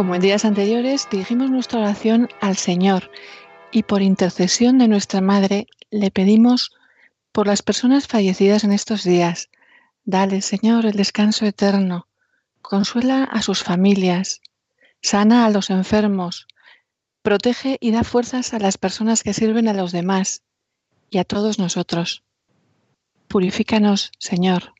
[0.00, 3.10] Como en días anteriores, dirigimos nuestra oración al Señor
[3.70, 6.72] y por intercesión de nuestra Madre le pedimos
[7.32, 9.50] por las personas fallecidas en estos días.
[10.06, 12.08] Dale, Señor, el descanso eterno.
[12.62, 14.40] Consuela a sus familias.
[15.02, 16.46] Sana a los enfermos.
[17.20, 20.44] Protege y da fuerzas a las personas que sirven a los demás
[21.10, 22.24] y a todos nosotros.
[23.28, 24.72] Purifícanos, Señor.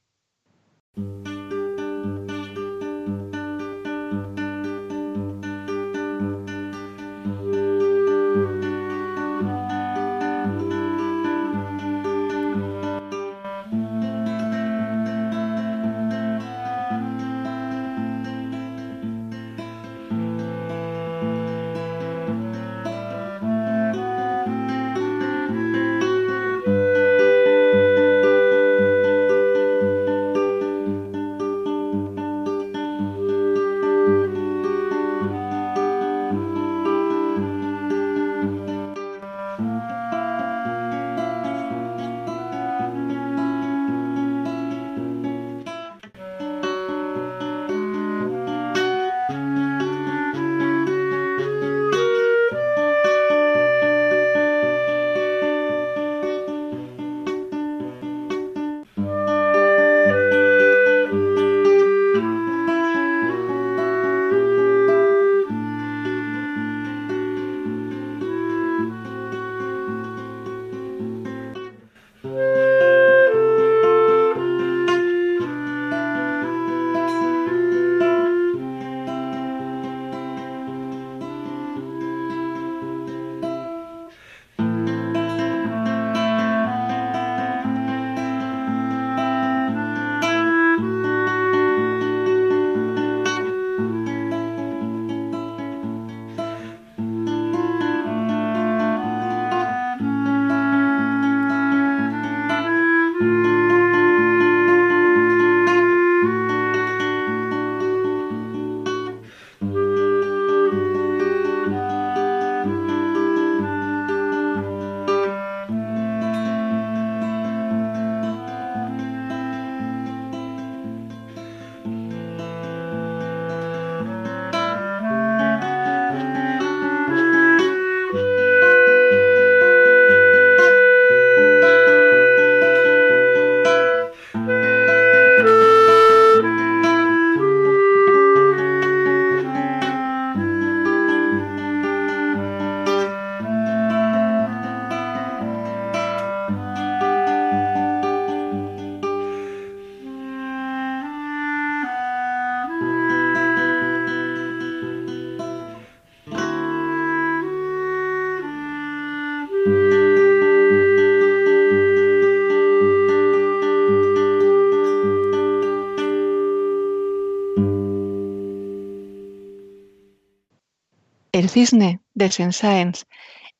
[171.50, 172.96] Cisne de Saint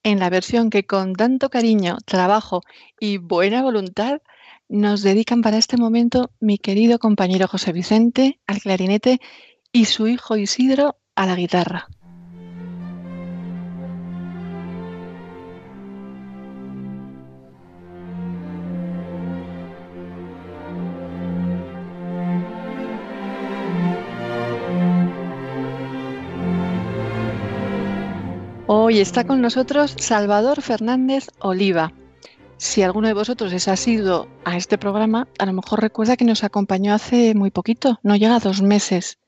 [0.05, 2.62] en la versión que con tanto cariño, trabajo
[3.00, 4.23] y buena voluntad
[4.69, 9.20] nos dedican para este momento mi querido compañero José Vicente al clarinete
[9.73, 11.88] y su hijo Isidro a la guitarra.
[28.91, 31.93] Hoy está con nosotros Salvador Fernández Oliva.
[32.57, 36.43] Si alguno de vosotros es asiduo a este programa, a lo mejor recuerda que nos
[36.43, 39.21] acompañó hace muy poquito, no llega a dos meses.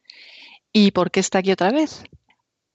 [0.72, 2.02] ¿Y por qué está aquí otra vez?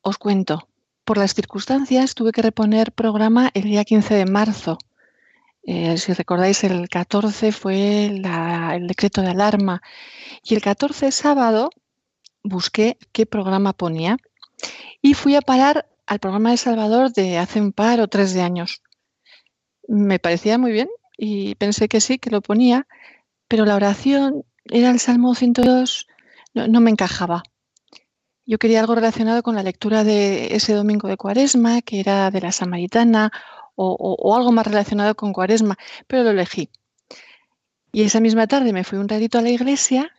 [0.01, 0.69] Os cuento.
[1.03, 4.77] Por las circunstancias tuve que reponer programa el día 15 de marzo.
[5.63, 9.81] Eh, si recordáis, el 14 fue el decreto de alarma
[10.41, 11.69] y el 14 sábado
[12.43, 14.15] busqué qué programa ponía
[15.01, 18.41] y fui a parar al programa de Salvador de hace un par o tres de
[18.41, 18.81] años.
[19.87, 22.87] Me parecía muy bien y pensé que sí, que lo ponía,
[23.47, 26.07] pero la oración era el Salmo 102,
[26.53, 27.43] no, no me encajaba.
[28.45, 32.41] Yo quería algo relacionado con la lectura de ese domingo de Cuaresma, que era de
[32.41, 33.31] la Samaritana,
[33.77, 35.77] o, algo más relacionado con Cuaresma,
[36.07, 36.69] pero lo elegí.
[37.91, 40.11] Y esa misma tarde me fui un ratito a la iglesia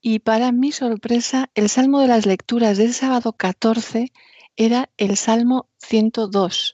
[0.00, 4.12] y para mi sorpresa, el salmo de las lecturas del sábado 14
[4.60, 6.72] era el Salmo 102.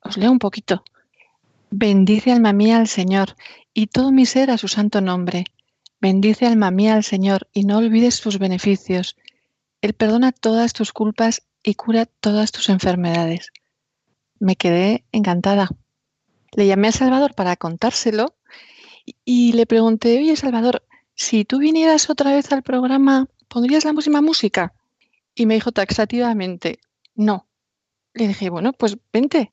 [0.00, 0.84] Os leo un poquito.
[1.72, 3.34] Bendice alma mía al Señor
[3.74, 5.44] y todo mi ser a su santo nombre.
[6.00, 9.16] Bendice alma mía al Señor y no olvides sus beneficios.
[9.82, 13.50] Él perdona todas tus culpas y cura todas tus enfermedades.
[14.38, 15.68] Me quedé encantada.
[16.52, 18.36] Le llamé a Salvador para contárselo
[19.24, 20.84] y le pregunté, oye Salvador,
[21.16, 24.74] si tú vinieras otra vez al programa, ¿pondrías la misma música?
[25.34, 26.78] Y me dijo taxativamente,
[27.20, 27.46] no.
[28.14, 29.52] Le dije, bueno, pues vente.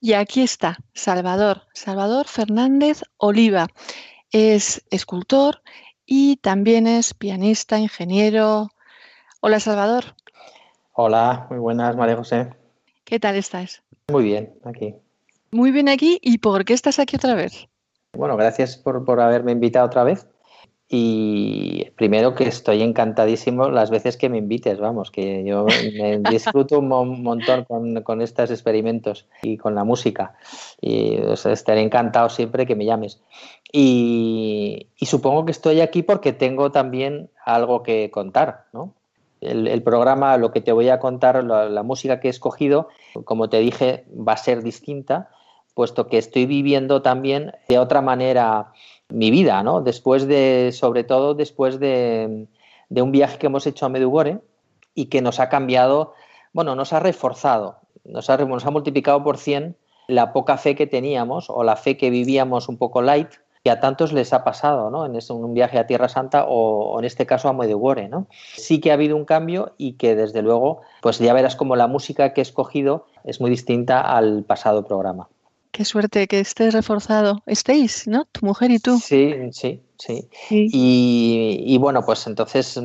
[0.00, 3.66] Y aquí está, Salvador, Salvador Fernández Oliva.
[4.30, 5.62] Es escultor
[6.06, 8.68] y también es pianista, ingeniero.
[9.40, 10.04] Hola, Salvador.
[10.92, 12.54] Hola, muy buenas, María José.
[13.04, 13.82] ¿Qué tal estás?
[14.10, 14.94] Muy bien, aquí.
[15.50, 16.18] Muy bien aquí.
[16.22, 17.68] ¿Y por qué estás aquí otra vez?
[18.14, 20.26] Bueno, gracias por, por haberme invitado otra vez.
[20.90, 25.66] Y primero que estoy encantadísimo las veces que me invites, vamos, que yo
[25.98, 30.34] me disfruto un montón con, con, estos experimentos y con la música.
[30.80, 33.20] Y o sea, estaré encantado siempre que me llames.
[33.70, 38.94] Y, y, supongo que estoy aquí porque tengo también algo que contar, ¿no?
[39.42, 42.88] El, el programa, lo que te voy a contar, la, la música que he escogido,
[43.24, 45.28] como te dije, va a ser distinta,
[45.74, 48.72] puesto que estoy viviendo también de otra manera
[49.08, 49.80] mi vida, ¿no?
[49.80, 52.46] Después de, sobre todo después de,
[52.90, 54.40] un viaje que hemos hecho a Medugore
[54.94, 56.14] y que nos ha cambiado,
[56.52, 59.76] bueno, nos ha reforzado, nos ha, nos ha multiplicado por 100
[60.08, 63.28] la poca fe que teníamos o la fe que vivíamos un poco light,
[63.62, 65.04] que a tantos les ha pasado, ¿no?
[65.04, 68.26] En ese, un viaje a Tierra Santa o, o, en este caso a Medugore, ¿no?
[68.30, 71.86] Sí que ha habido un cambio y que desde luego, pues ya verás como la
[71.86, 75.28] música que he escogido es muy distinta al pasado programa.
[75.70, 77.42] Qué suerte que estés reforzado.
[77.46, 78.24] Estéis, ¿no?
[78.26, 78.98] Tu mujer y tú.
[78.98, 80.28] Sí, sí, sí.
[80.48, 80.68] sí.
[80.72, 82.80] Y, y, bueno, pues entonces,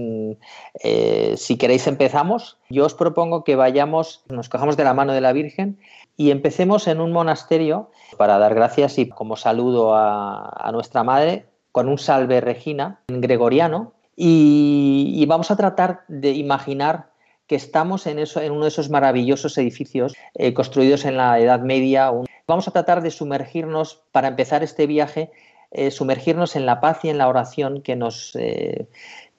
[0.84, 2.58] eh, si queréis empezamos.
[2.70, 5.80] Yo os propongo que vayamos, nos cojamos de la mano de la Virgen
[6.18, 11.48] y empecemos en un monasterio para dar gracias y como saludo a, a nuestra madre
[11.72, 17.14] con un salve Regina en gregoriano y, y vamos a tratar de imaginar
[17.48, 21.62] que estamos en, eso, en uno de esos maravillosos edificios eh, construidos en la Edad
[21.62, 22.12] Media.
[22.48, 25.32] Vamos a tratar de sumergirnos, para empezar este viaje,
[25.72, 28.88] eh, sumergirnos en la paz y en la oración que nos, eh,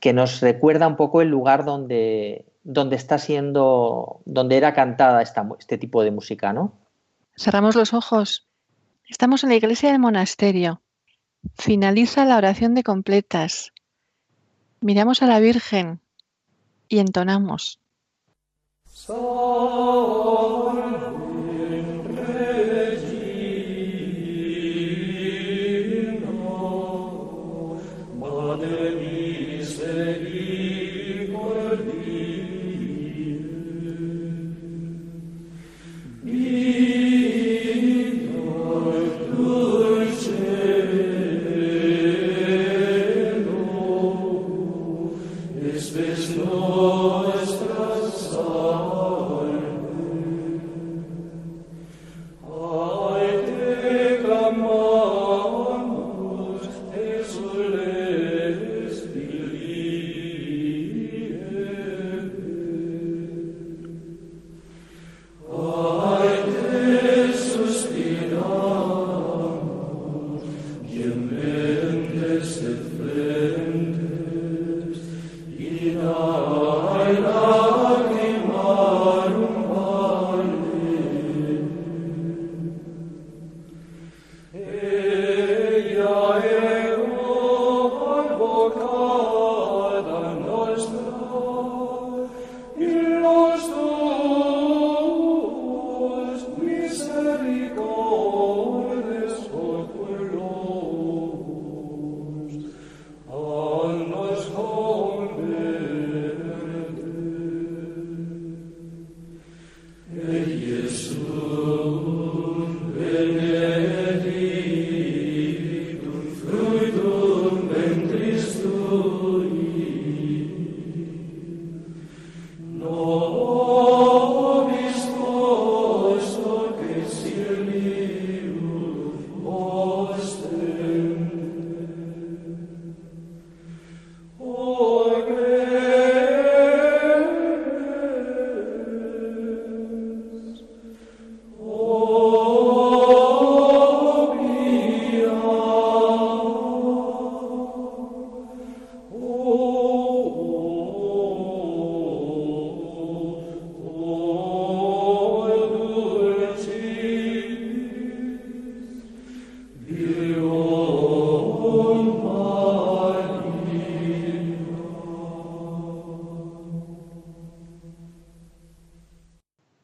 [0.01, 5.47] que nos recuerda un poco el lugar donde, donde está siendo, donde era cantada esta,
[5.59, 6.73] este tipo de música, ¿no?
[7.37, 8.49] Cerramos los ojos.
[9.09, 10.81] Estamos en la iglesia del monasterio.
[11.57, 13.73] Finaliza la oración de completas.
[14.81, 16.01] Miramos a la Virgen
[16.89, 17.81] y entonamos.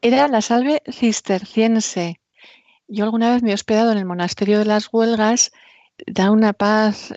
[0.01, 2.19] Era la salve cisterciense.
[2.87, 5.51] Yo alguna vez me he hospedado en el monasterio de las Huelgas,
[6.07, 7.13] da una paz,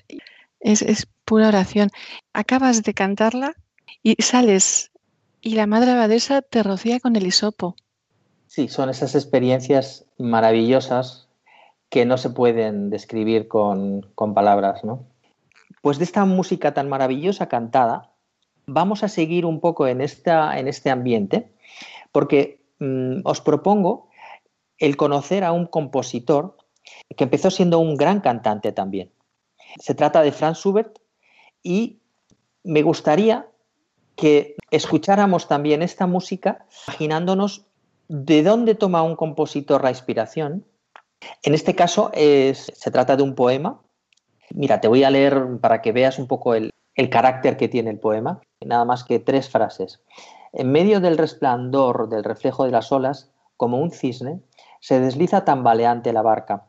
[0.60, 1.90] es, es pura oración.
[2.34, 3.54] Acabas de cantarla
[4.02, 4.90] y sales
[5.40, 7.74] y la madre abadesa te rocía con el hisopo.
[8.46, 11.28] Sí, son esas experiencias maravillosas
[11.88, 15.06] que no se pueden describir con, con palabras, ¿no?
[15.80, 18.12] Pues de esta música tan maravillosa cantada,
[18.66, 21.52] vamos a seguir un poco en, esta, en este ambiente,
[22.12, 24.08] porque mm, os propongo
[24.78, 26.56] el conocer a un compositor
[27.16, 29.10] que empezó siendo un gran cantante también.
[29.80, 30.98] Se trata de Franz Schubert
[31.62, 32.00] y
[32.62, 33.48] me gustaría
[34.16, 37.66] que escucháramos también esta música imaginándonos
[38.08, 40.64] de dónde toma un compositor la inspiración.
[41.42, 43.80] En este caso se trata de un poema.
[44.50, 47.90] Mira, te voy a leer para que veas un poco el, el carácter que tiene
[47.90, 50.02] el poema, nada más que tres frases.
[50.56, 54.40] En medio del resplandor del reflejo de las olas, como un cisne,
[54.78, 56.66] se desliza tambaleante la barca.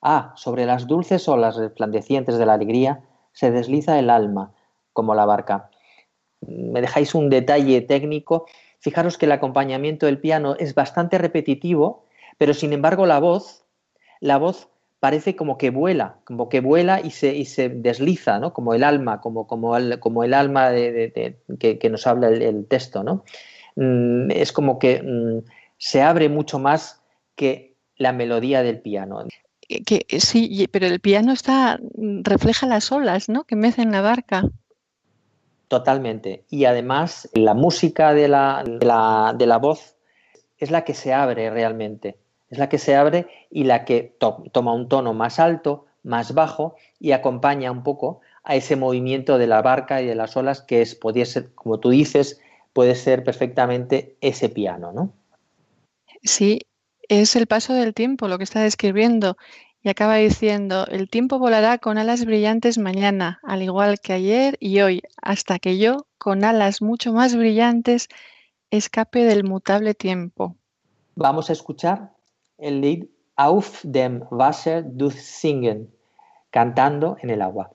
[0.00, 4.54] Ah, sobre las dulces olas resplandecientes de la alegría, se desliza el alma,
[4.94, 5.68] como la barca.
[6.40, 8.46] Me dejáis un detalle técnico.
[8.80, 12.06] Fijaros que el acompañamiento del piano es bastante repetitivo,
[12.38, 13.66] pero sin embargo la voz,
[14.20, 18.52] la voz parece como que vuela, como que vuela y se, y se desliza, ¿no?
[18.52, 23.04] Como el alma, como, como, el, como el alma de, que, nos habla el, texto,
[23.04, 23.24] ¿no?
[23.76, 27.00] Mm, es como que mm, se abre mucho más
[27.36, 29.24] que la melodía del piano.
[29.86, 31.78] Que, sí, pero el piano está
[32.22, 33.44] refleja las olas, ¿no?
[33.44, 34.42] Que mecen la barca.
[35.68, 36.44] Totalmente.
[36.48, 39.96] Y además la música de la, de la, de la voz
[40.56, 42.16] es la que se abre realmente
[42.50, 44.16] es la que se abre y la que
[44.52, 49.46] toma un tono más alto, más bajo y acompaña un poco a ese movimiento de
[49.46, 52.40] la barca y de las olas que es, podría ser, como tú dices,
[52.72, 55.12] puede ser perfectamente ese piano, ¿no?
[56.22, 56.60] Sí,
[57.08, 59.36] es el paso del tiempo lo que está describiendo
[59.82, 64.80] y acaba diciendo, el tiempo volará con alas brillantes mañana, al igual que ayer y
[64.80, 68.08] hoy, hasta que yo, con alas mucho más brillantes,
[68.70, 70.56] escape del mutable tiempo.
[71.14, 72.12] Vamos a escuchar
[72.58, 75.92] el Lied Auf dem Wasser durchsingen,
[76.50, 77.70] cantando en el agua.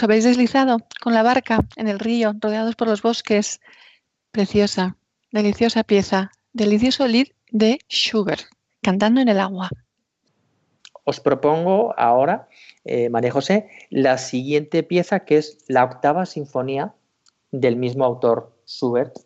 [0.00, 3.60] Os habéis deslizado con la barca en el río, rodeados por los bosques.
[4.30, 4.96] Preciosa,
[5.30, 8.44] deliciosa pieza, delicioso lead de Schubert,
[8.80, 9.68] cantando en el agua.
[11.04, 12.48] Os propongo ahora,
[12.86, 16.94] eh, María José, la siguiente pieza que es la octava sinfonía
[17.50, 19.18] del mismo autor Schubert,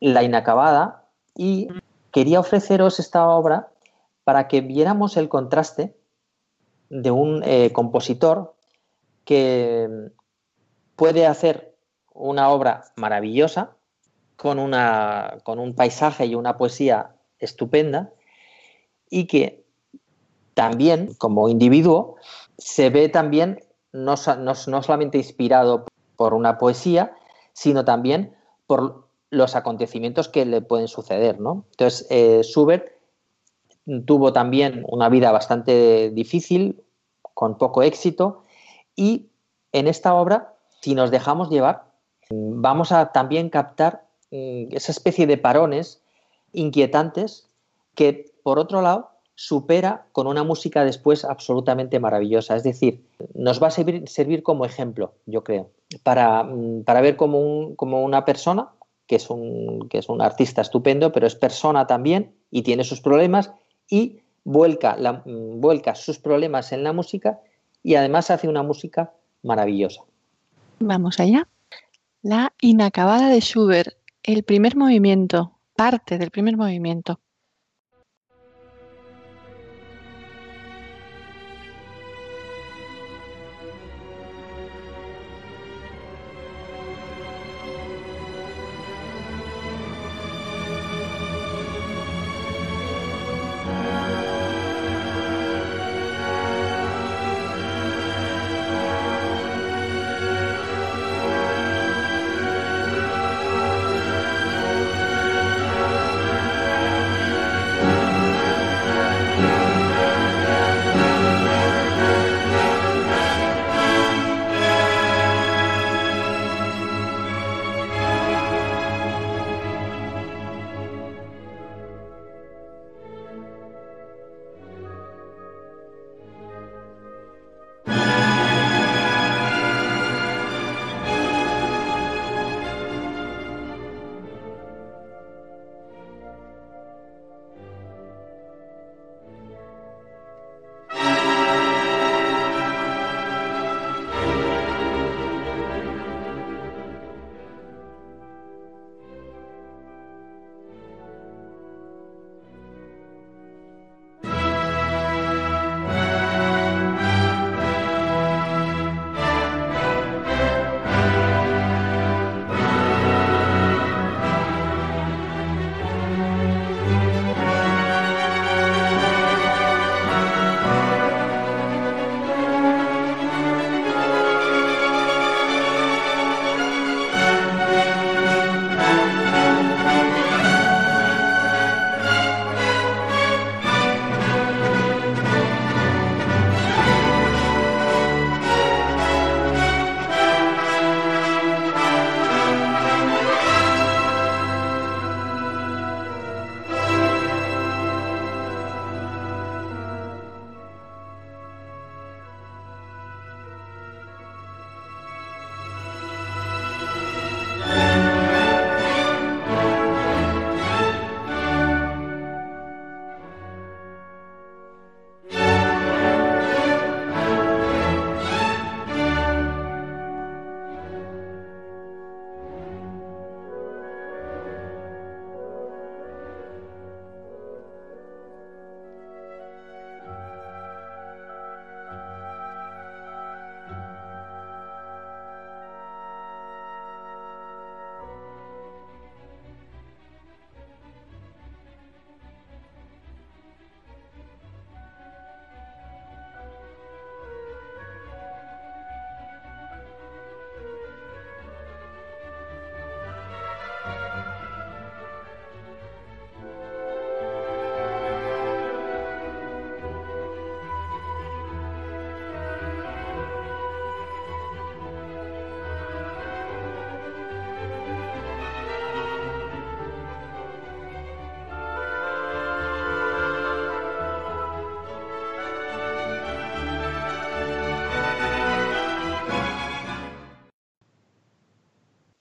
[0.00, 1.04] la inacabada,
[1.36, 1.68] y
[2.10, 3.68] quería ofreceros esta obra
[4.24, 5.94] para que viéramos el contraste
[6.88, 8.56] de un eh, compositor
[9.24, 9.88] que
[10.96, 11.74] puede hacer
[12.12, 13.76] una obra maravillosa
[14.36, 18.12] con, una, con un paisaje y una poesía estupenda
[19.08, 19.64] y que
[20.54, 22.16] también como individuo
[22.58, 23.60] se ve también
[23.92, 27.14] no, solamente inspirado por una poesía,
[27.52, 31.36] sino también por los acontecimientos que le pueden suceder.
[31.36, 32.92] Entonces, eh, Schubert
[34.04, 36.82] tuvo también una vida bastante difícil,
[37.34, 38.44] con poco éxito,
[38.96, 39.26] y
[39.72, 41.84] en esta obra, si nos dejamos llevar,
[42.30, 46.02] vamos a también captar mm, esa especie de parones
[46.52, 47.48] inquietantes
[47.94, 52.56] que, por otro lado, supera con una música después absolutamente maravillosa.
[52.56, 55.70] Es decir, nos va a servir, como ejemplo, yo creo,
[56.02, 58.68] para, mm, ver cómo, una persona,
[59.06, 63.00] que es un, que es un artista estupendo, pero es persona también y tiene sus
[63.00, 63.50] problemas,
[63.88, 67.40] y vuelca, mm, vuelca sus problemas en la música
[67.82, 69.12] y además hace una música
[69.42, 70.02] maravillosa.
[70.78, 71.48] Vamos allá.
[72.22, 77.20] La inacabada de Schubert, el primer movimiento, parte del primer movimiento.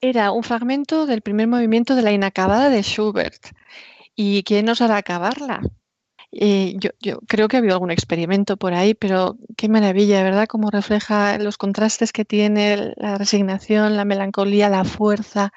[0.09, 3.47] Era un fragmento del primer movimiento de la inacabada de Schubert.
[4.15, 5.61] ¿Y quién nos hará acabarla?
[6.31, 10.47] Eh, yo, creo que ha habido algún experimento por ahí, pero qué maravilla, ¿verdad?
[10.47, 15.51] Cómo refleja los contrastes que tiene la resignación, la melancolía, la fuerza.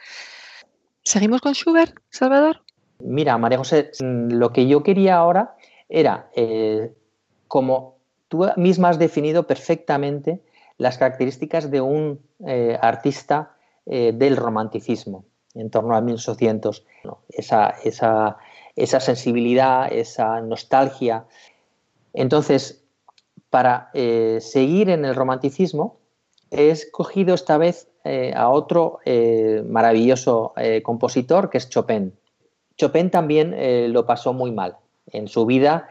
[1.02, 2.62] ¿Seguimos con Schubert, Salvador?
[3.00, 5.56] Mira, María José, mm, lo que yo quería ahora
[5.88, 6.94] era, eh,
[7.48, 10.40] como tú misma has definido perfectamente
[10.78, 16.84] las características de un eh, artista eh, del romanticismo en torno a 1800.
[17.28, 18.38] Esa, esa,
[18.76, 21.26] esa, sensibilidad, esa nostalgia.
[22.14, 22.84] Entonces,
[23.50, 23.90] para
[24.40, 25.98] seguir en el romanticismo,
[26.50, 27.88] he escogido esta vez
[28.34, 29.00] a otro
[29.66, 32.14] maravilloso compositor que es Chopin.
[32.78, 34.78] Chopin también lo pasó muy mal
[35.12, 35.88] en su vida,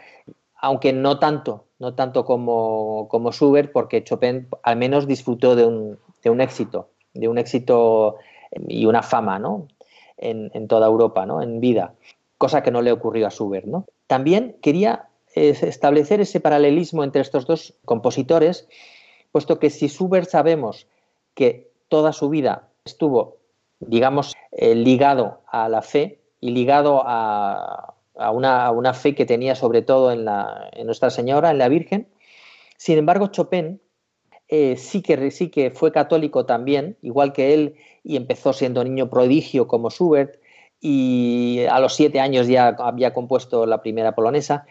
[0.55, 5.99] aunque no tanto, no tanto como, como Schubert, porque Chopin al menos disfrutó de un,
[6.23, 8.17] de un éxito, de un éxito
[8.67, 9.67] y una fama, ¿no?
[10.17, 11.41] En, en, toda Europa, ¿no?
[11.41, 11.93] En vida,
[12.37, 13.85] cosa que no le ocurrió a Schubert, ¿no?
[14.07, 18.67] También quería eh, establecer ese paralelismo entre estos dos compositores,
[19.31, 20.87] puesto que si Schubert sabemos
[21.35, 23.37] que toda su vida estuvo,
[23.79, 29.81] digamos, eh, ligado a la fe y ligado a, a una, fe que tenía sobre
[29.81, 32.07] todo en, la, en, Nuestra Señora, en la Virgen.
[32.77, 33.79] Sin embargo, Chopin
[34.51, 39.09] eh, sí, que, sí que fue católico también, igual que él, y empezó siendo niño
[39.09, 40.39] prodigio como Schubert,
[40.81, 44.65] y a los siete años ya había compuesto la primera polonesa.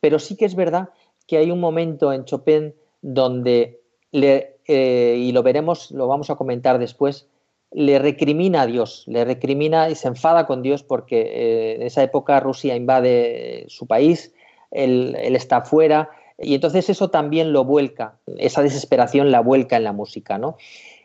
[0.00, 0.90] Pero sí que es verdad
[1.26, 3.80] que hay un momento en Chopin donde,
[4.12, 7.28] le, eh, y lo veremos, lo vamos a comentar después,
[7.70, 12.02] le recrimina a Dios, le recrimina y se enfada con Dios porque eh, en esa
[12.02, 14.34] época Rusia invade su país,
[14.70, 19.92] él, está fuera y entonces eso también lo vuelca, esa desesperación la vuelca en la
[19.92, 20.56] música, ¿no?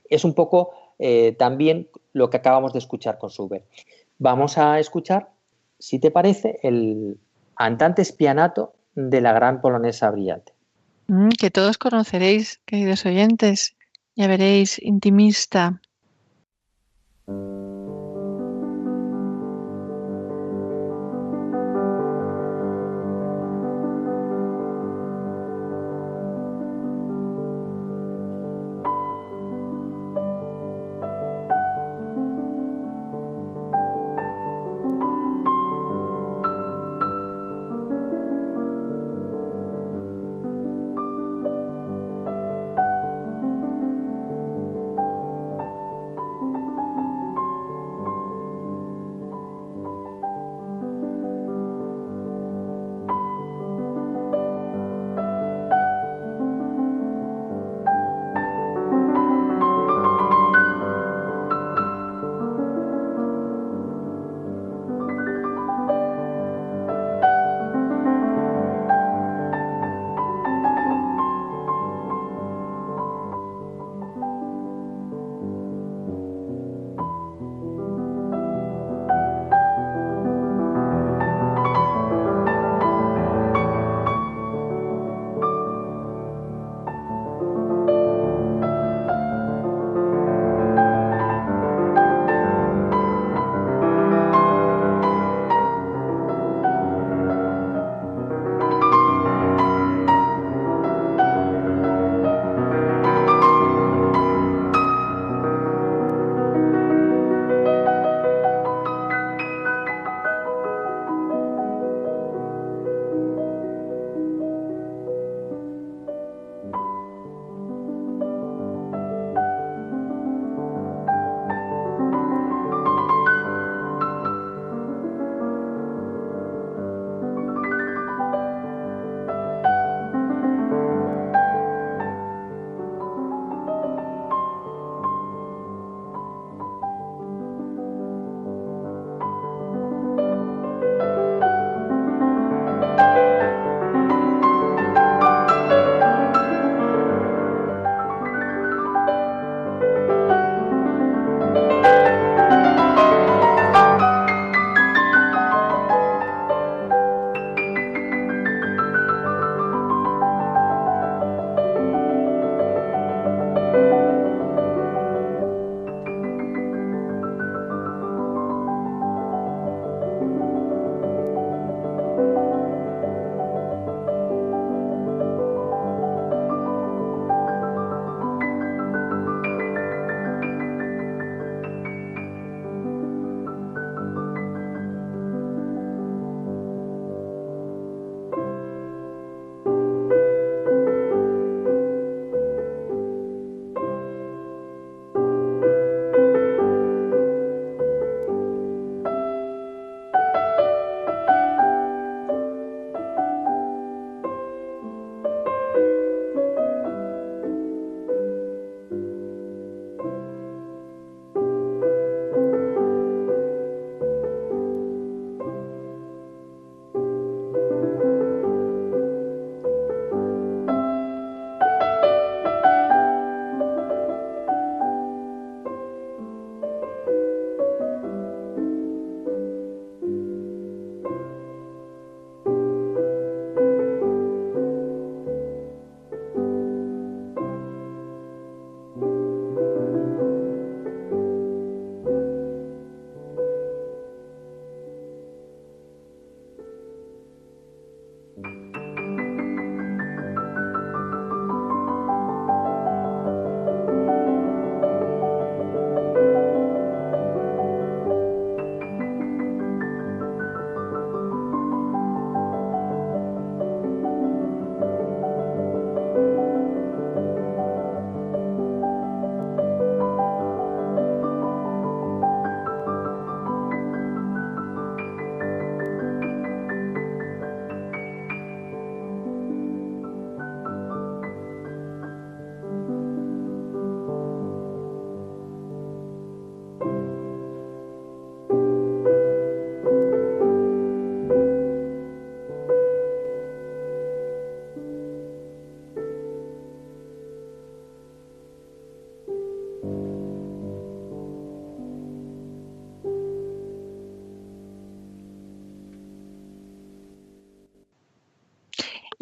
[0.09, 3.65] Es un poco eh, también lo que acabamos de escuchar con Schubert.
[4.19, 5.31] Vamos a escuchar,
[5.79, 7.17] si te parece, el
[7.55, 10.53] andante spianato de la gran polonesa brillante.
[11.07, 13.75] Mm, que todos conoceréis, queridos oyentes,
[14.15, 15.81] ya veréis, intimista,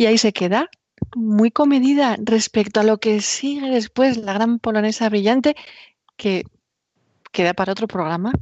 [0.02, 0.68] Y ahí se queda,
[1.16, 5.56] muy comedida respecto a lo que sigue después, la gran polonesa brillante,
[6.18, 6.42] que
[7.32, 8.34] queda para otro programa.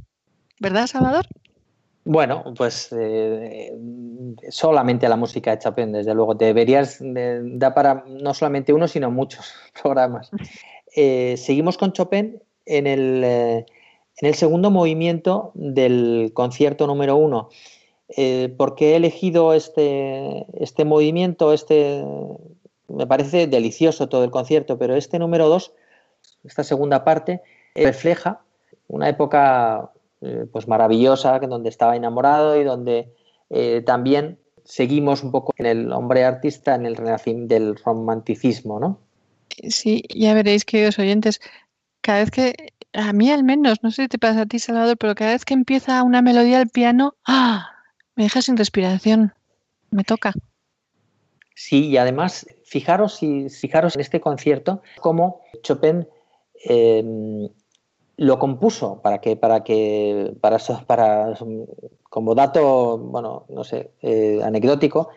[0.58, 1.26] ¿Verdad, Salvador?
[2.04, 3.78] Bueno, pues eh,
[4.48, 6.34] solamente la música de Chopin, desde luego.
[6.34, 10.30] Deberías dar para no solamente uno, sino muchos programas.
[10.96, 13.66] Eh, seguimos con Chopin en el, eh,
[14.16, 17.50] en el, segundo movimiento del concierto número uno.
[18.56, 21.52] ¿Por qué he elegido este, este movimiento?
[21.52, 22.04] Este,
[22.88, 25.72] me parece delicioso todo el concierto, pero este número dos,
[26.44, 27.42] esta segunda parte,
[27.74, 28.42] refleja
[28.88, 33.14] una época eh, pues maravillosa, donde estaba enamorado y donde
[33.48, 39.00] eh, también seguimos un poco en el hombre artista, en el renacimiento del romanticismo, ¿no?
[39.68, 41.40] Sí, ya veréis, queridos oyentes,
[42.00, 42.54] cada vez que,
[42.92, 45.44] a mí al menos, no sé si te pasa a ti, Salvador, pero cada vez
[45.44, 47.79] que empieza una melodía al piano, ¡ah!
[48.16, 49.34] Me deja sin respiración,
[49.90, 50.32] me toca.
[51.54, 56.08] Sí, y además, fijaros, fijaros en este concierto, cómo Chopin
[56.64, 57.50] eh,
[58.16, 61.34] lo compuso para que, para que, para, para
[62.10, 65.08] como dato, bueno, no sé, eh, anecdótico,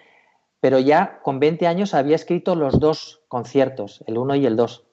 [0.62, 4.86] pero ya con 20 años había escrito los dos conciertos, el uno y el dos.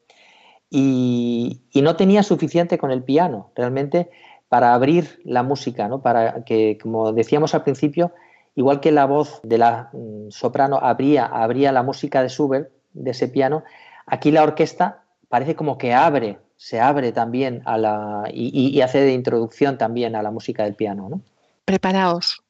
[0.68, 4.10] Y, no tenía suficiente con el piano, realmente,
[4.50, 6.02] para abrir la música, ¿no?
[6.02, 8.12] Para que, como decíamos al principio,
[8.54, 13.12] igual que la voz de la mm, soprano abría, abría la música de Schubert, de
[13.12, 13.62] ese piano,
[14.04, 19.14] aquí la orquesta parece como que abre se abre también a la y, hace de
[19.14, 21.08] introducción también a la música del piano.
[21.08, 21.22] ¿no?
[21.64, 22.42] Preparaos.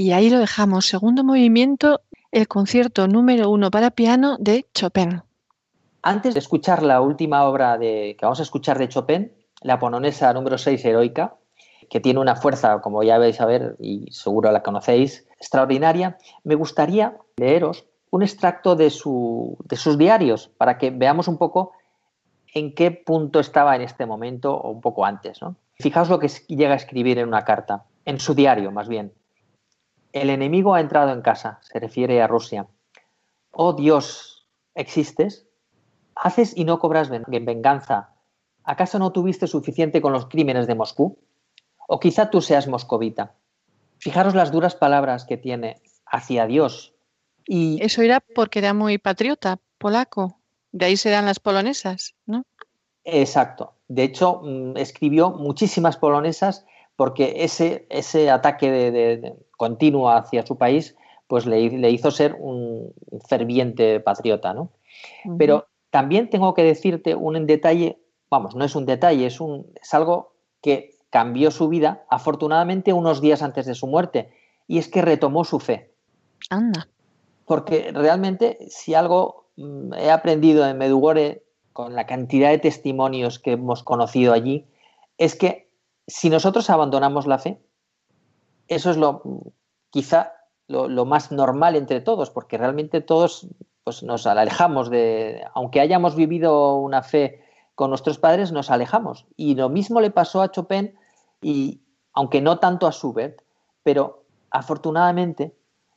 [0.00, 0.86] Y ahí lo dejamos.
[0.86, 2.00] Segundo movimiento,
[2.32, 5.20] el concierto número uno para piano de Chopin.
[6.00, 9.30] Antes de escuchar la última obra de, que vamos a escuchar de Chopin,
[9.60, 11.36] la polonesa número 6, Heroica,
[11.90, 16.54] que tiene una fuerza, como ya vais a ver, y seguro la conocéis, extraordinaria, me
[16.54, 21.72] gustaría leeros un extracto de, su, de sus diarios para que veamos un poco
[22.54, 25.42] en qué punto estaba en este momento o un poco antes.
[25.42, 25.56] ¿no?
[25.74, 29.12] Fijaos lo que llega a escribir en una carta, en su diario más bien.
[30.12, 32.66] El enemigo ha entrado en casa, se refiere a Rusia.
[33.52, 35.46] Oh Dios, ¿existes?
[36.14, 38.14] ¿Haces y no cobras venganza?
[38.64, 41.18] ¿Acaso no tuviste suficiente con los crímenes de Moscú?
[41.88, 43.34] O quizá tú seas moscovita.
[43.98, 46.94] Fijaros las duras palabras que tiene hacia Dios.
[47.46, 50.40] Y eso era porque era muy patriota, polaco.
[50.72, 52.44] De ahí se dan las polonesas, ¿no?
[53.04, 53.74] Exacto.
[53.88, 56.64] De hecho, mm, escribió muchísimas polonesas
[56.96, 60.96] porque ese, ese ataque de, continuo hacia su país
[61.26, 62.94] pues le, hizo ser un
[63.28, 64.70] ferviente patriota, ¿no?
[65.36, 67.98] Pero también tengo que decirte un detalle,
[68.30, 70.32] vamos, no es un detalle, es, un, es algo
[70.62, 74.32] que cambió su vida, afortunadamente unos días antes de su muerte,
[74.66, 75.92] y es que retomó su fe.
[76.48, 76.88] Anda.
[77.44, 81.44] Porque realmente, si algo mm, he aprendido en Medugore,
[81.74, 84.66] con la cantidad de testimonios que hemos conocido allí,
[85.18, 85.68] es que
[86.06, 87.60] si nosotros abandonamos la fe,
[88.70, 89.22] eso es lo
[89.90, 90.32] quizá
[90.68, 93.48] lo más normal entre todos, porque realmente todos
[93.82, 97.42] pues nos alejamos de, aunque hayamos vivido una fe
[97.74, 99.26] con nuestros padres, nos alejamos.
[99.36, 100.94] Y lo mismo le pasó a Chopin,
[101.42, 101.80] y
[102.12, 103.42] aunque no tanto a Schubert,
[103.82, 105.56] pero afortunadamente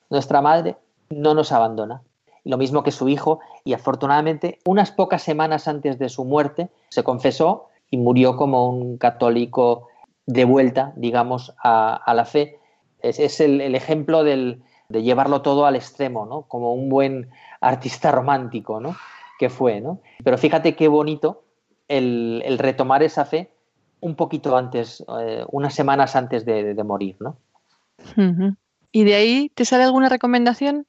[0.10, 0.78] nuestra madre
[1.10, 2.02] no nos abandona.
[2.44, 7.04] Lo mismo que su hijo, y afortunadamente unas pocas semanas antes de su muerte se
[7.04, 9.88] confesó y murió como un católico
[10.26, 12.60] de vuelta, digamos, a, la fe.
[13.04, 14.58] Es, el, ejemplo de
[14.90, 16.44] llevarlo todo al extremo, ¿no?
[16.44, 17.30] Como un buen
[17.62, 18.96] artista romántico, ¿no?
[19.38, 20.00] Que fue, ¿no?
[20.24, 21.44] Pero fíjate qué bonito
[21.88, 23.52] el, retomar esa fe
[24.00, 27.38] un poquito antes, eh, unas semanas antes de, morir, ¿no?
[28.92, 30.86] ¿Y de ahí te sale alguna recomendación?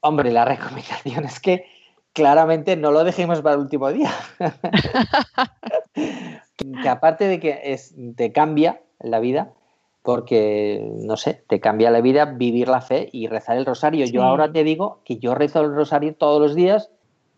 [0.00, 1.66] Hombre, la recomendación es que
[2.12, 4.10] claramente no lo dejemos para el último día.
[5.92, 9.52] que aparte de que es, te cambia la vida,
[10.08, 14.06] porque, no sé, te cambia la vida vivir la fe y rezar el rosario.
[14.06, 16.88] Yo ahora te digo que yo rezo el rosario todos los días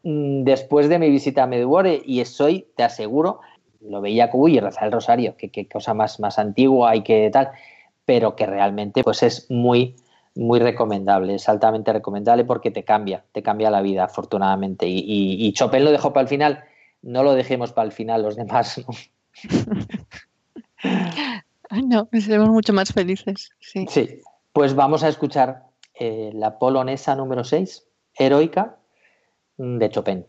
[0.04, 3.40] mm, después de mi visita a Medjugorje y soy, te aseguro,
[3.80, 7.50] lo veía como, y rezar el rosario, qué cosa más, más antigua y que tal,
[8.04, 9.96] pero que realmente pues es muy,
[10.36, 14.86] muy recomendable, es altamente recomendable porque te cambia, te cambia la vida, afortunadamente.
[14.86, 16.62] Y, y, Chopin lo dejó para el final,
[17.02, 18.80] no lo dejemos para el final los demás.
[21.86, 23.50] no, seremos mucho más felices.
[23.60, 23.86] Sí.
[23.88, 24.20] sí.
[24.52, 25.64] Pues vamos a escuchar
[25.94, 28.78] eh, la polonesa número 6, Heroica,
[29.56, 30.26] de Chopin.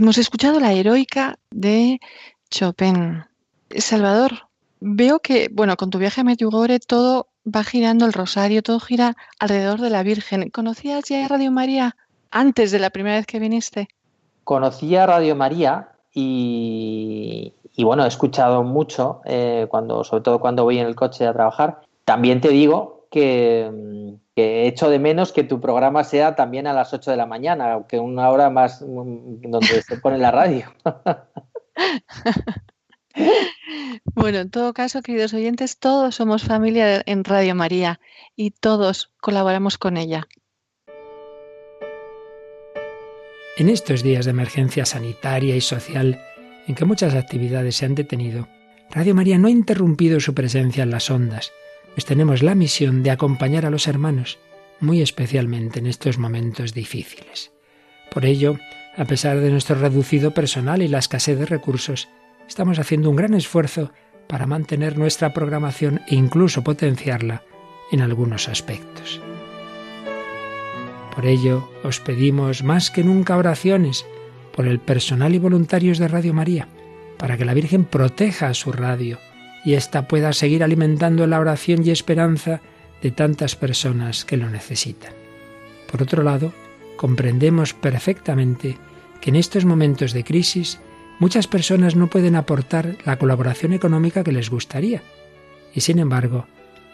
[0.00, 2.00] Hemos escuchado la heroica de
[2.50, 3.22] Chopin.
[3.68, 4.32] Salvador,
[4.80, 9.14] veo que, bueno, con tu viaje a Medjugorje todo va girando el rosario, todo gira
[9.38, 10.48] alrededor de la Virgen.
[10.48, 11.96] ¿Conocías ya Radio María
[12.30, 13.88] antes de la primera vez que viniste?
[14.42, 20.86] Conocía Radio María y, bueno, he escuchado mucho, eh, cuando, sobre todo cuando voy en
[20.86, 21.82] el coche a trabajar.
[22.06, 26.94] También te digo que, que echo de menos que tu programa sea también a las
[26.94, 30.72] 8 de la mañana, aunque una hora más mm, donde se pone la radio.
[34.14, 38.00] Bueno, en todo caso, queridos oyentes, todos somos familia en Radio María
[38.36, 40.26] y todos colaboramos con ella.
[43.56, 46.20] En estos días de emergencia sanitaria y social,
[46.66, 48.48] en que muchas actividades se han detenido,
[48.90, 51.52] Radio María no ha interrumpido su presencia en las ondas,
[51.94, 54.38] pues tenemos la misión de acompañar a los hermanos,
[54.80, 57.52] muy especialmente en estos momentos difíciles.
[58.10, 58.58] Por ello,
[58.96, 62.08] a pesar de nuestro reducido personal y la escasez de recursos,
[62.48, 63.92] estamos haciendo un gran esfuerzo
[64.26, 67.42] para mantener nuestra programación e incluso potenciarla
[67.92, 69.20] en algunos aspectos.
[71.14, 74.06] Por ello, os pedimos más que nunca oraciones
[74.54, 76.68] por el personal y voluntarios de Radio María,
[77.18, 79.18] para que la Virgen proteja a su radio
[79.64, 82.60] y ésta pueda seguir alimentando la oración y esperanza
[83.02, 85.12] de tantas personas que lo necesitan.
[85.90, 86.52] Por otro lado,
[86.96, 88.76] comprendemos perfectamente
[89.20, 90.80] que en estos momentos de crisis
[91.18, 95.02] muchas personas no pueden aportar la colaboración económica que les gustaría.
[95.74, 96.46] Y sin embargo,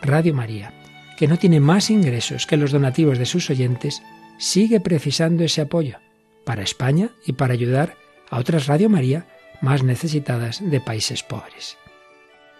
[0.03, 0.73] Radio María,
[1.17, 4.03] que no tiene más ingresos que los donativos de sus oyentes,
[4.39, 5.99] sigue precisando ese apoyo
[6.45, 7.97] para España y para ayudar
[8.31, 9.27] a otras Radio María
[9.61, 11.79] más necesitadas de países pobres.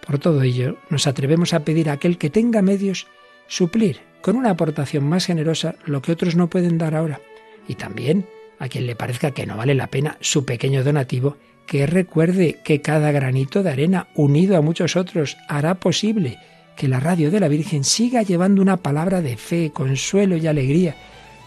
[0.07, 3.07] Por todo ello, nos atrevemos a pedir a aquel que tenga medios
[3.47, 7.19] suplir con una aportación más generosa lo que otros no pueden dar ahora.
[7.67, 8.25] Y también
[8.57, 11.35] a quien le parezca que no vale la pena su pequeño donativo,
[11.65, 16.39] que recuerde que cada granito de arena unido a muchos otros hará posible
[16.77, 20.95] que la radio de la Virgen siga llevando una palabra de fe, consuelo y alegría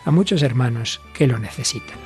[0.04, 1.96] a muchos hermanos que lo necesitan.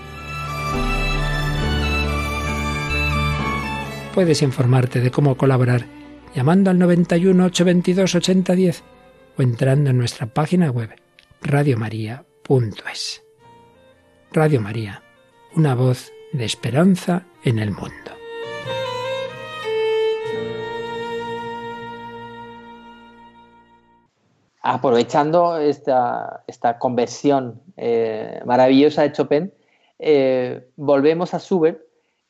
[4.14, 5.86] Puedes informarte de cómo colaborar
[6.34, 8.82] llamando al 91 822 8010
[9.38, 10.90] o entrando en nuestra página web
[11.42, 13.22] radiomaria.es.
[14.32, 15.02] Radio María,
[15.54, 17.92] una voz de esperanza en el mundo.
[24.60, 29.52] Aprovechando esta, esta conversión eh, maravillosa de Chopin,
[29.98, 31.80] eh, volvemos a Schubert,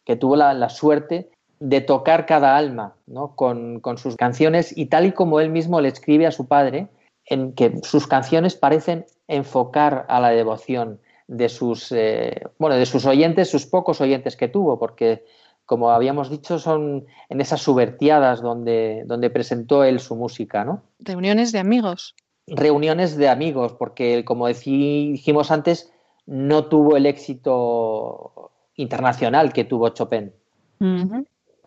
[0.05, 1.31] que tuvo la, la suerte
[1.65, 3.35] de tocar cada alma ¿no?
[3.37, 6.89] con, sus canciones y tal y como él mismo le escribe a su padre,
[7.25, 13.07] en que sus canciones parecen enfocar a la devoción de sus, eh, bueno, de sus
[13.07, 15.25] oyentes, sus pocos oyentes que tuvo, porque
[15.65, 20.83] como habíamos dicho, son en esas subvertiadas donde, donde presentó él su música, ¿no?
[20.99, 22.15] Reuniones de amigos.
[22.47, 25.91] Reuniones de amigos, porque como dijimos antes,
[26.27, 30.31] no tuvo el éxito internacional que tuvo Chopin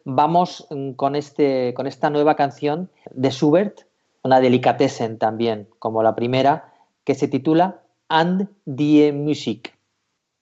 [0.08, 3.82] vamos mm, con, este, con esta nueva canción de Schubert,
[4.24, 9.78] una delicatessen también, como la primera, que se titula And die Musik.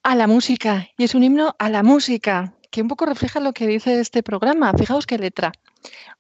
[0.04, 3.54] A la música, y es un himno a la música, que un poco refleja lo
[3.54, 4.72] que dice este programa.
[4.74, 5.52] Fijaos qué letra.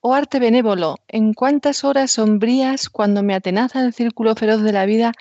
[0.01, 4.87] Oh arte benévolo, en cuántas horas sombrías, cuando me atenaza el círculo feroz de la
[4.87, 5.11] vida,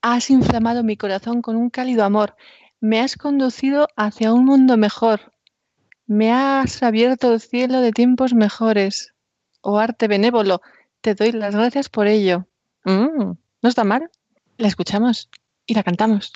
[0.00, 2.36] has inflamado mi corazón con un cálido amor,
[2.80, 5.32] me has conducido hacia un mundo mejor,
[6.06, 9.14] me has abierto el cielo de tiempos mejores.
[9.60, 10.60] Oh arte benévolo,
[11.00, 12.46] te doy las gracias por ello.
[12.84, 13.32] Mm,
[13.62, 14.10] no está mal.
[14.56, 15.28] La escuchamos
[15.66, 16.32] y la cantamos.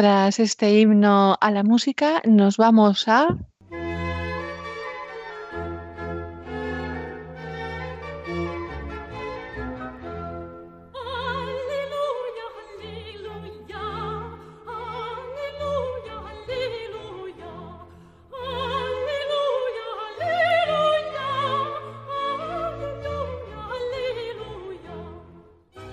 [0.00, 3.36] Tras este himno a la música, nos vamos a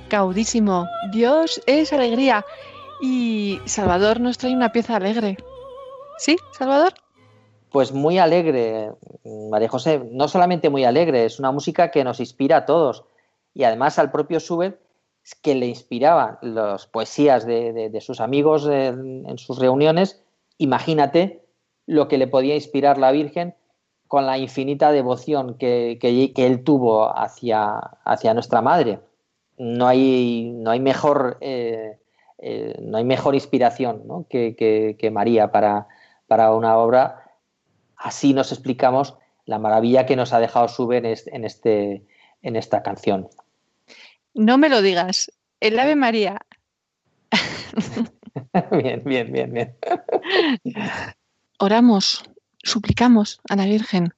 [0.07, 0.87] Caudísimo.
[1.11, 2.45] Dios es alegría.
[3.01, 5.37] Y Salvador nos trae una pieza alegre.
[6.17, 6.93] ¿Sí, Salvador?
[7.71, 8.91] Pues muy alegre,
[9.23, 10.01] María José.
[10.11, 13.03] No solamente muy alegre, es una música que nos inspira a todos.
[13.53, 14.79] Y además al propio Schubert,
[15.41, 20.23] que le inspiraba las poesías de, sus amigos en sus reuniones.
[20.57, 21.45] Imagínate
[21.85, 23.55] lo que le podía inspirar la Virgen
[24.07, 29.01] con la infinita devoción que, que él tuvo hacia, hacia nuestra Madre
[29.57, 31.97] no hay, no hay mejor eh,
[32.37, 35.87] eh, no hay mejor inspiración que, María para,
[36.27, 37.33] para, una obra.
[37.95, 39.15] Así nos explicamos
[39.45, 42.05] la maravilla que nos ha dejado Sube en, este,
[42.41, 43.29] en esta canción.
[44.33, 45.31] No me lo digas.
[45.59, 46.39] El Ave María.
[48.71, 49.75] bien, bien, bien, bien.
[51.57, 52.23] Oramos,
[52.63, 54.13] suplicamos a la Virgen.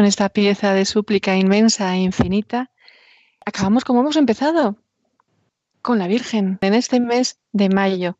[0.00, 2.70] Con esta pieza de súplica inmensa e infinita,
[3.44, 4.78] acabamos como hemos empezado,
[5.82, 8.18] con la Virgen, en este mes de mayo.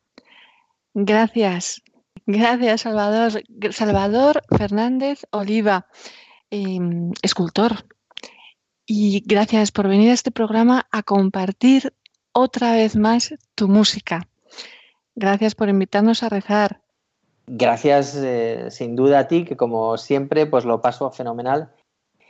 [0.92, 1.80] Gracias,
[2.26, 5.86] gracias Salvador, Salvador Fernández Oliva,
[6.50, 7.86] em, escultor.
[8.84, 11.94] Y gracias por venir a este programa a compartir
[12.32, 14.28] otra vez más tu música.
[15.14, 16.82] Gracias por invitarnos a rezar.
[17.52, 21.72] Gracias, eh, sin duda, a ti, que como siempre, pues lo paso fenomenal.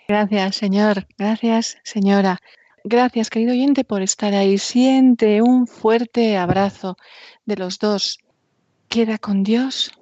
[0.08, 1.06] Gracias, señor.
[1.18, 2.38] Gracias, señora.
[2.84, 4.56] Gracias, querido oyente, por estar ahí.
[4.56, 6.96] Siente un fuerte abrazo
[7.44, 8.18] de los dos.
[8.88, 9.92] Queda con Dios,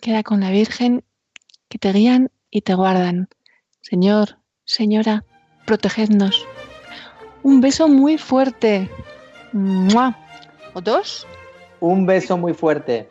[0.00, 1.04] queda con la Virgen,
[1.68, 3.28] que te guían y te guardan.
[3.82, 5.26] Señor, señora,
[5.66, 6.46] protegednos.
[7.42, 8.88] Un beso muy fuerte.
[10.72, 11.26] ¿O dos?
[11.80, 13.10] Un beso muy fuerte.